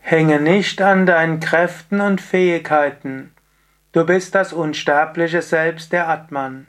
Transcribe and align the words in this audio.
Hänge 0.00 0.40
nicht 0.40 0.82
an 0.82 1.06
deinen 1.06 1.40
Kräften 1.40 2.00
und 2.00 2.20
Fähigkeiten. 2.20 3.32
Du 3.92 4.04
bist 4.04 4.34
das 4.34 4.52
unsterbliche 4.52 5.42
Selbst 5.42 5.92
der 5.92 6.08
Atman. 6.08 6.66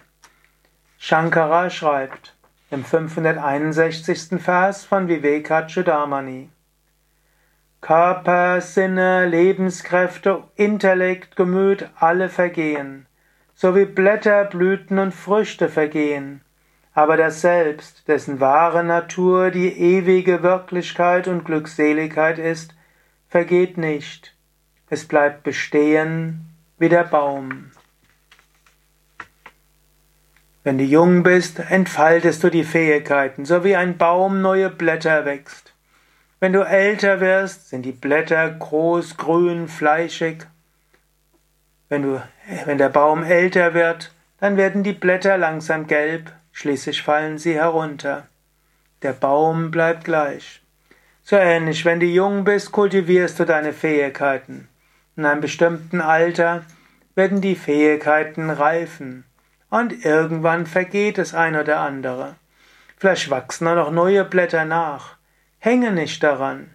Shankara 0.98 1.70
schreibt 1.70 2.36
im 2.70 2.86
561. 2.86 4.42
Vers 4.42 4.86
von 4.86 5.08
Vivekachudamani. 5.08 6.50
Körper, 7.82 8.62
Sinne, 8.62 9.26
Lebenskräfte, 9.26 10.44
Intellekt, 10.56 11.36
Gemüt, 11.36 11.90
alle 11.96 12.30
vergehen, 12.30 13.08
so 13.56 13.76
wie 13.76 13.86
Blätter, 13.86 14.46
Blüten 14.46 15.00
und 15.00 15.14
Früchte 15.14 15.68
vergehen. 15.68 16.42
Aber 16.94 17.18
das 17.18 17.42
Selbst, 17.42 18.08
dessen 18.08 18.40
wahre 18.40 18.84
Natur 18.84 19.50
die 19.50 19.72
ewige 19.72 20.44
Wirklichkeit 20.44 21.28
und 21.28 21.44
Glückseligkeit 21.44 22.38
ist, 22.38 22.76
vergeht 23.32 23.78
nicht, 23.78 24.36
es 24.90 25.08
bleibt 25.08 25.44
bestehen 25.44 26.50
wie 26.78 26.90
der 26.90 27.06
Baum. 27.06 27.72
Wenn 30.64 30.78
du 30.78 30.84
jung 30.84 31.24
bist, 31.24 31.60
entfaltest 31.60 32.44
du 32.44 32.50
die 32.50 32.66
Fähigkeiten, 32.66 33.46
so 33.46 33.64
wie 33.64 33.78
ein 33.78 33.98
Baum 33.98 34.42
neue 34.42 34.70
Blätter 34.70 35.24
wächst. 35.24 35.74
Wenn 36.42 36.52
du 36.52 36.62
älter 36.62 37.22
wirst, 37.22 37.70
sind 37.70 37.84
die 37.84 37.94
Blätter 37.94 38.50
groß, 38.50 39.16
grün, 39.16 39.70
fleischig. 39.70 40.46
Wenn, 41.88 42.04
du, 42.04 42.22
wenn 42.66 42.78
der 42.78 42.90
Baum 42.90 43.24
älter 43.24 43.74
wird, 43.74 44.14
dann 44.40 44.58
werden 44.58 44.84
die 44.84 44.94
Blätter 44.94 45.38
langsam 45.38 45.88
gelb, 45.88 46.34
schließlich 46.52 47.02
fallen 47.02 47.38
sie 47.38 47.56
herunter. 47.56 48.28
Der 49.04 49.14
Baum 49.14 49.72
bleibt 49.72 50.04
gleich. 50.04 50.62
So 51.32 51.38
ähnlich, 51.38 51.86
wenn 51.86 52.02
du 52.02 52.06
jung 52.06 52.44
bist, 52.44 52.74
kultivierst 52.74 53.40
du 53.40 53.46
deine 53.46 53.72
Fähigkeiten. 53.72 54.68
In 55.16 55.24
einem 55.24 55.40
bestimmten 55.40 56.02
Alter 56.02 56.66
werden 57.16 57.40
die 57.40 57.56
Fähigkeiten 57.56 58.50
reifen. 58.50 59.24
Und 59.70 60.04
irgendwann 60.04 60.66
vergeht 60.66 61.18
das 61.18 61.34
ein 61.34 61.56
oder 61.56 61.80
andere. 61.80 62.36
Vielleicht 62.98 63.30
wachsen 63.30 63.66
auch 63.70 63.76
noch 63.76 63.92
neue 63.92 64.26
Blätter 64.26 64.66
nach. 64.66 65.16
Hänge 65.60 65.94
nicht 65.94 66.22
daran. 66.22 66.72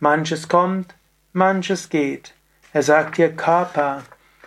Manches 0.00 0.48
kommt, 0.48 0.94
manches 1.32 1.88
geht. 1.88 2.34
Er 2.74 2.82
sagt 2.82 3.16
dir 3.16 3.34
Körper. 3.34 4.02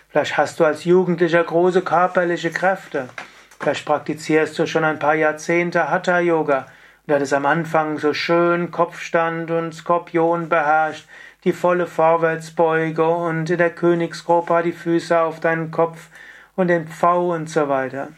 Vielleicht 0.08 0.36
hast 0.36 0.60
du 0.60 0.66
als 0.66 0.84
Jugendlicher 0.84 1.42
große 1.42 1.82
körperliche 1.82 2.52
Kräfte. 2.52 3.08
Vielleicht 3.58 3.84
praktizierst 3.84 4.56
du 4.56 4.68
schon 4.68 4.84
ein 4.84 5.00
paar 5.00 5.16
Jahrzehnte 5.16 5.90
Hatha-Yoga 5.90 6.68
Du 7.08 7.14
hattest 7.14 7.32
am 7.32 7.46
Anfang 7.46 7.98
so 7.98 8.12
schön 8.12 8.70
Kopfstand 8.70 9.50
und 9.50 9.72
Skorpion 9.72 10.50
beherrscht, 10.50 11.08
die 11.42 11.54
volle 11.54 11.86
Vorwärtsbeuge 11.86 13.08
und 13.08 13.48
in 13.48 13.56
der 13.56 13.70
Königsgruppe 13.70 14.60
die 14.62 14.72
Füße 14.72 15.18
auf 15.18 15.40
deinen 15.40 15.70
Kopf 15.70 16.08
und 16.54 16.68
den 16.68 16.86
Pfau 16.86 17.32
und 17.32 17.48
so 17.48 17.70
weiter. 17.70 18.08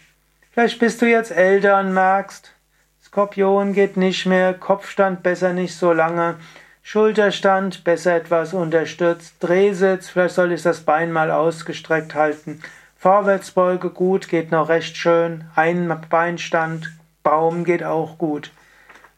Vielleicht 0.51 0.81
bist 0.81 1.01
du 1.01 1.07
jetzt 1.07 1.31
älter 1.31 1.79
und 1.79 1.95
merkst, 1.95 2.53
Skorpion 3.01 3.75
geht 3.75 3.97
nicht 3.97 4.27
mehr, 4.27 4.55
Kopfstand 4.55 5.23
besser 5.23 5.53
nicht 5.53 5.77
so 5.77 5.93
lange, 5.93 6.35
Schulterstand 6.83 7.85
besser 7.85 8.17
etwas 8.17 8.55
unterstützt, 8.55 9.37
Drehsitz, 9.39 10.09
vielleicht 10.09 10.35
soll 10.35 10.51
ich 10.51 10.65
das 10.65 10.81
Bein 10.81 11.13
mal 11.13 11.31
ausgestreckt 11.31 12.17
halten, 12.17 12.61
Vorwärtsbeuge 12.97 13.91
gut, 13.91 14.29
geht 14.29 14.51
noch 14.51 14.69
recht 14.69 14.97
schön, 14.97 15.45
Einbeinstand, 15.55 16.91
Baum 17.23 17.63
geht 17.63 17.85
auch 17.85 18.19
gut 18.19 18.51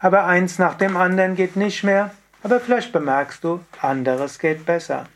aber 0.02 0.26
eins 0.26 0.58
nach 0.58 0.74
dem 0.74 0.96
anderen 0.96 1.36
geht 1.36 1.54
nicht 1.54 1.84
mehr, 1.84 2.10
aber 2.42 2.58
vielleicht 2.58 2.92
bemerkst 2.92 3.44
du, 3.44 3.60
anderes 3.80 4.40
geht 4.40 4.66
besser. 4.66 5.06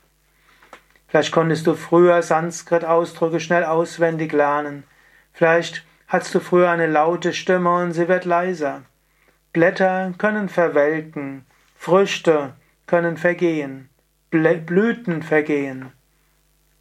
Vielleicht 1.08 1.32
konntest 1.32 1.66
du 1.66 1.74
früher 1.74 2.22
Sanskrit-Ausdrücke 2.22 3.40
schnell 3.40 3.64
auswendig 3.64 4.32
lernen. 4.32 4.84
Vielleicht 5.32 5.84
hattest 6.06 6.36
du 6.36 6.40
früher 6.40 6.70
eine 6.70 6.86
laute 6.86 7.32
Stimme 7.32 7.74
und 7.82 7.92
sie 7.92 8.06
wird 8.06 8.24
leiser. 8.24 8.82
Blätter 9.52 10.14
können 10.18 10.48
verwelken, 10.48 11.44
Früchte 11.74 12.52
können 12.86 13.16
vergehen, 13.16 13.88
Blüten 14.30 15.24
vergehen. 15.24 15.90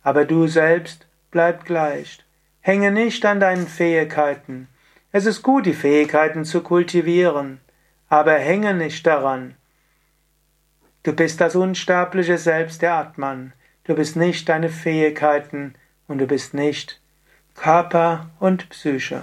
Aber 0.04 0.26
du 0.26 0.46
selbst 0.46 1.08
bleib 1.32 1.66
gleich. 1.66 2.20
Hänge 2.62 2.92
nicht 2.92 3.26
an 3.26 3.40
deinen 3.40 3.68
Fähigkeiten. 3.68 4.68
Es 5.12 5.26
ist 5.26 5.42
gut, 5.42 5.66
die 5.66 5.74
Fähigkeiten 5.74 6.46
zu 6.46 6.62
kultivieren 6.62 7.62
aber 8.10 8.34
hänge 8.34 8.74
nicht 8.74 9.06
daran. 9.06 9.56
Du 11.04 11.14
bist 11.14 11.40
das 11.42 11.56
unsterbliche 11.56 12.38
Selbst 12.38 12.82
der 12.82 12.94
Atman. 12.96 13.54
Du 13.84 13.96
bist 13.96 14.16
nicht 14.16 14.50
deine 14.50 14.70
Fähigkeiten 14.70 15.76
und 16.08 16.18
du 16.18 16.28
bist 16.28 16.54
nicht 16.54 17.02
Körper 17.54 18.32
und 18.40 18.70
Psyche. 18.70 19.22